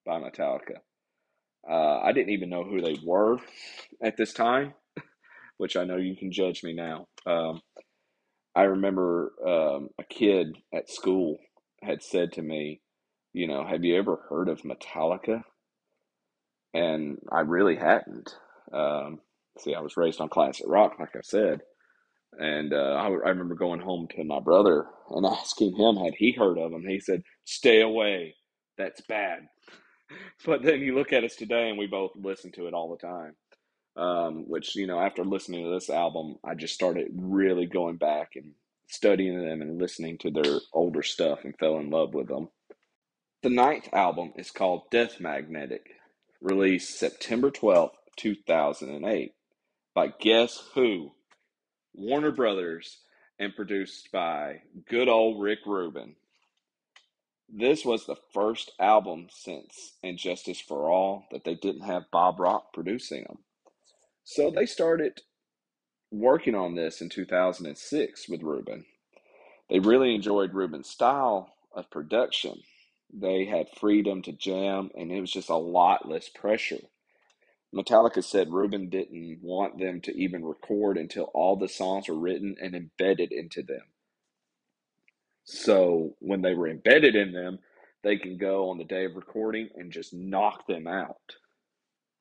[0.04, 0.78] by Metallica.
[1.68, 3.38] Uh, I didn't even know who they were
[4.02, 4.74] at this time,
[5.56, 7.06] which I know you can judge me now.
[7.26, 7.62] Um,
[8.54, 11.38] I remember um, a kid at school
[11.82, 12.80] had said to me,
[13.32, 15.42] you know, have you ever heard of Metallica?
[16.74, 18.36] And I really hadn't.
[18.72, 19.20] Um,
[19.58, 21.62] see, I was raised on classic rock, like I said.
[22.38, 26.32] And uh, I, I remember going home to my brother and asking him, had he
[26.32, 26.86] heard of them?
[26.86, 28.36] He said, stay away.
[28.78, 29.40] That's bad.
[30.46, 33.06] But then you look at us today and we both listen to it all the
[33.06, 33.34] time.
[33.96, 38.32] Um, which, you know, after listening to this album, I just started really going back
[38.36, 38.52] and
[38.88, 42.48] studying them and listening to their older stuff and fell in love with them.
[43.42, 45.86] The ninth album is called Death Magnetic,
[46.40, 49.32] released September 12th, 2008,
[49.94, 51.12] by Guess Who?
[51.94, 52.98] Warner Brothers,
[53.38, 56.16] and produced by good old Rick Rubin.
[57.48, 62.40] This was the first album since And Justice for All that they didn't have Bob
[62.40, 63.38] Rock producing them.
[64.24, 65.20] So they started
[66.10, 68.86] working on this in 2006 with Rubin.
[69.68, 72.62] They really enjoyed Rubin's style of production.
[73.12, 76.80] They had freedom to jam, and it was just a lot less pressure.
[77.74, 82.54] Metallica said Rubin didn't want them to even record until all the songs were written
[82.60, 83.82] and embedded into them.
[85.44, 87.58] So when they were embedded in them,
[88.02, 91.36] they can go on the day of recording and just knock them out.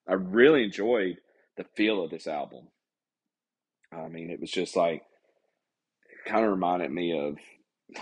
[0.07, 1.17] I really enjoyed
[1.55, 2.69] the feel of this album.
[3.91, 5.03] I mean, it was just like,
[6.27, 7.37] kind of reminded me of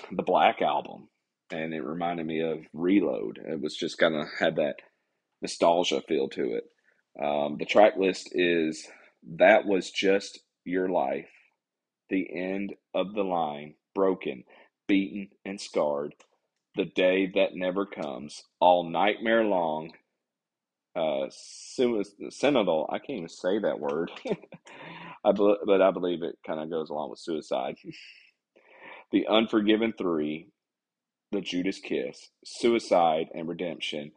[0.12, 1.10] the Black Album,
[1.52, 3.40] and it reminded me of Reload.
[3.44, 4.76] It was just kind of had that
[5.42, 6.64] nostalgia feel to it.
[7.20, 8.88] Um, the track list is
[9.38, 11.30] That Was Just Your Life,
[12.10, 14.44] The End of the Line, Broken,
[14.88, 16.16] Beaten, and Scarred,
[16.76, 19.92] The Day That Never Comes, All Nightmare Long,
[20.96, 24.12] uh, Sentinel, I can't even say that word,
[25.24, 27.76] I but I believe it kind of goes along with suicide.
[29.12, 30.48] the Unforgiven 3,
[31.32, 34.12] The Judas Kiss, Suicide and Redemption,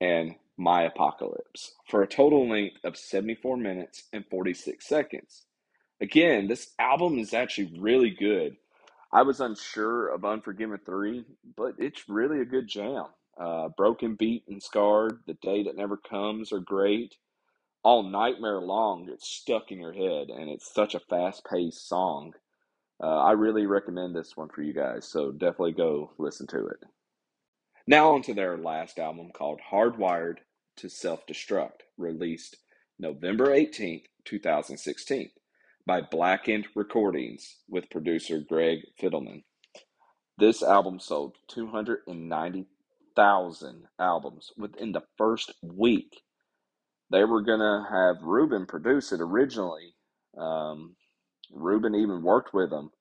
[0.00, 5.46] and My Apocalypse for a total length of 74 minutes and 46 seconds.
[6.00, 8.56] Again, this album is actually really good.
[9.12, 11.24] I was unsure of Unforgiven 3,
[11.56, 13.06] but it's really a good jam.
[13.40, 17.14] Uh, Broken Beat and Scarred, The Day That Never Comes are great.
[17.84, 22.32] All Nightmare Long, it's stuck in your head, and it's such a fast paced song.
[23.02, 26.78] Uh, I really recommend this one for you guys, so definitely go listen to it.
[27.86, 30.38] Now, on to their last album called Hardwired
[30.78, 32.56] to Self Destruct, released
[32.98, 35.30] November 18th, 2016,
[35.86, 39.44] by Blackened Recordings with producer Greg Fidelman.
[40.38, 46.22] This album sold 290,000 albums within the first week.
[47.10, 49.94] They were going to have Rubin produce it originally.
[50.36, 50.94] Um,
[51.50, 52.92] Rubin even worked with them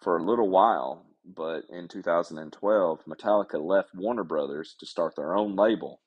[0.00, 5.56] for a little while, but in 2012, Metallica left Warner Brothers to start their own
[5.56, 6.00] label,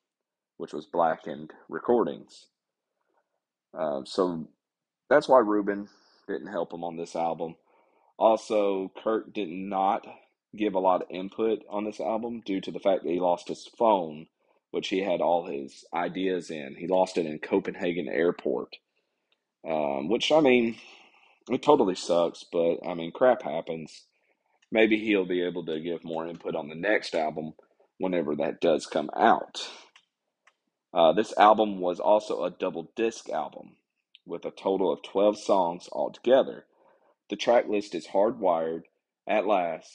[0.56, 2.46] which was Blackened Recordings.
[3.78, 4.48] Uh, so
[5.08, 5.88] that's why Rubin
[6.28, 7.56] didn't help him on this album.
[8.18, 10.06] Also, Kirk did not
[10.56, 13.48] give a lot of input on this album due to the fact that he lost
[13.48, 14.26] his phone,
[14.70, 16.76] which he had all his ideas in.
[16.78, 18.76] He lost it in Copenhagen Airport,
[19.68, 20.76] um, which I mean,
[21.50, 24.04] it totally sucks, but I mean, crap happens.
[24.70, 27.54] Maybe he'll be able to give more input on the next album
[27.98, 29.68] whenever that does come out.
[30.94, 33.76] Uh, this album was also a double disc album
[34.26, 36.66] with a total of 12 songs altogether.
[37.30, 38.82] The track list is Hardwired,
[39.26, 39.90] At Last,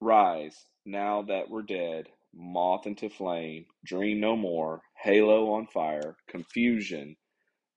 [0.00, 7.16] Rise, Now That We're Dead, Moth into Flame, Dream No More, Halo on Fire, Confusion,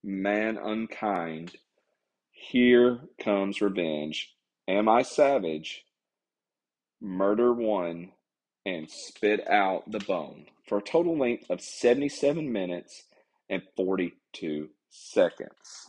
[0.04, 1.56] Man Unkind,
[2.30, 4.34] here Comes Revenge,
[4.68, 5.84] Am I Savage,
[7.00, 8.12] Murder One,
[8.66, 13.04] and Spit Out the Bone for a total length of 77 minutes
[13.48, 15.86] and 42 seconds.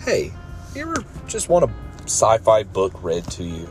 [0.00, 0.32] Hey,
[0.74, 1.70] you ever just want a
[2.04, 3.68] sci fi book read to you?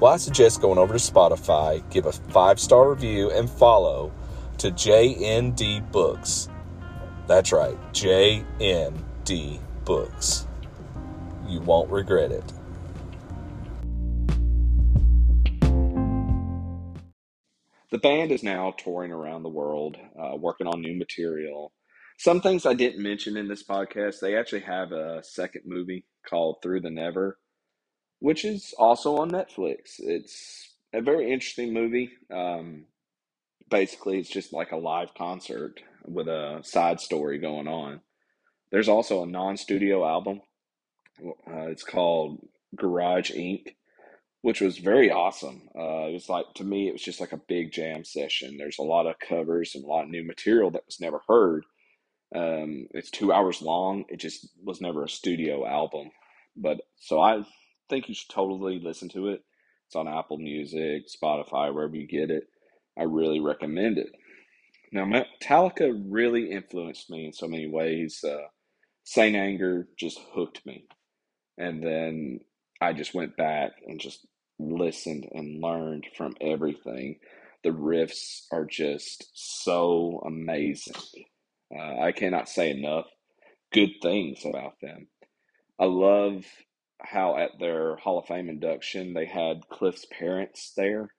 [0.00, 4.12] Well, I suggest going over to Spotify, give a five star review, and follow
[4.58, 6.48] to JND Books.
[7.28, 10.46] That's right, JND Books.
[11.48, 12.44] You won't regret it.
[17.90, 21.72] The band is now touring around the world, uh, working on new material.
[22.18, 26.62] Some things I didn't mention in this podcast, they actually have a second movie called
[26.62, 27.38] Through the Never,
[28.18, 29.98] which is also on Netflix.
[29.98, 32.10] It's a very interesting movie.
[32.32, 32.86] Um,
[33.72, 38.00] basically it's just like a live concert with a side story going on.
[38.70, 40.42] There's also a non-studio album.
[41.20, 42.46] Uh, it's called
[42.76, 43.74] Garage Inc.,
[44.42, 45.62] which was very awesome.
[45.76, 48.56] Uh, it was like to me, it was just like a big jam session.
[48.56, 51.64] There's a lot of covers and a lot of new material that was never heard.
[52.34, 54.04] Um, it's two hours long.
[54.08, 56.10] It just was never a studio album,
[56.56, 57.44] but so I
[57.90, 59.42] think you should totally listen to it.
[59.86, 62.44] It's on Apple Music, Spotify, wherever you get it.
[62.98, 64.10] I really recommend it.
[64.92, 68.22] Now, Metallica really influenced me in so many ways.
[68.24, 68.48] Uh,
[69.04, 70.86] Saint Anger just hooked me.
[71.58, 72.40] And then
[72.80, 74.26] I just went back and just
[74.58, 77.18] listened and learned from everything.
[77.64, 80.94] The riffs are just so amazing.
[81.74, 83.06] Uh, I cannot say enough
[83.72, 85.08] good things about them.
[85.78, 86.46] I love
[87.00, 91.10] how at their Hall of Fame induction they had Cliff's parents there.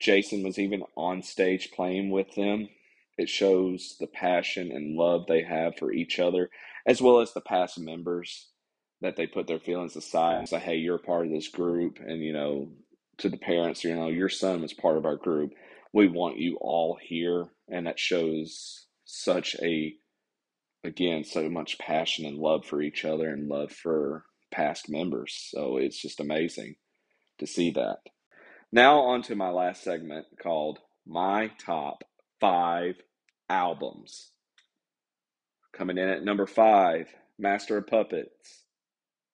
[0.00, 2.68] Jason was even on stage playing with them.
[3.18, 6.50] It shows the passion and love they have for each other,
[6.86, 8.49] as well as the past members
[9.00, 11.98] that they put their feelings aside and say, hey, you're part of this group.
[12.00, 12.68] And, you know,
[13.18, 15.52] to the parents, you know, your son was part of our group.
[15.92, 17.46] We want you all here.
[17.68, 19.94] And that shows such a,
[20.84, 25.48] again, so much passion and love for each other and love for past members.
[25.50, 26.76] So it's just amazing
[27.38, 27.98] to see that.
[28.72, 32.04] Now, on to my last segment called My Top
[32.40, 32.96] Five
[33.48, 34.30] Albums.
[35.72, 38.59] Coming in at number five, Master of Puppets.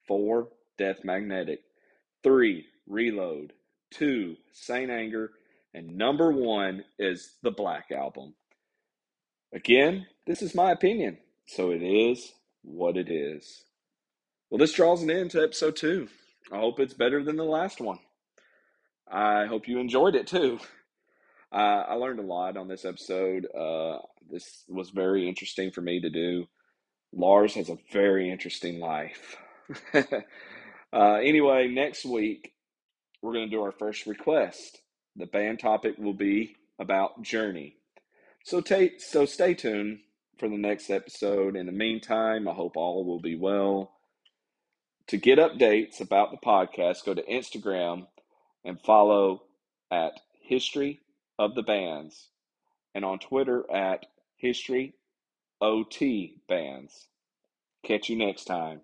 [0.07, 0.48] Four,
[0.78, 1.61] Death Magnetic.
[2.22, 3.52] Three, Reload.
[3.90, 5.32] Two, Saint Anger.
[5.74, 8.34] And number one is the Black Album.
[9.52, 12.32] Again, this is my opinion, so it is
[12.62, 13.64] what it is.
[14.50, 16.09] Well, this draws an end to episode two.
[16.52, 17.98] I hope it's better than the last one.
[19.11, 20.59] I hope you enjoyed it too.
[21.52, 23.46] Uh, I learned a lot on this episode.
[23.54, 23.98] Uh,
[24.30, 26.46] this was very interesting for me to do.
[27.12, 29.36] Lars has a very interesting life.
[30.92, 32.52] uh, anyway, next week
[33.22, 34.80] we're going to do our first request.
[35.16, 37.76] The band topic will be about Journey.
[38.44, 40.00] So, take so stay tuned
[40.38, 41.56] for the next episode.
[41.56, 43.92] In the meantime, I hope all will be well.
[45.08, 48.06] To get updates about the podcast, go to Instagram
[48.64, 49.42] and follow
[49.90, 51.00] at History
[51.38, 52.28] of the Bands
[52.94, 54.06] and on Twitter at
[54.36, 54.94] History
[55.60, 57.08] OT Bands.
[57.84, 58.80] Catch you next time.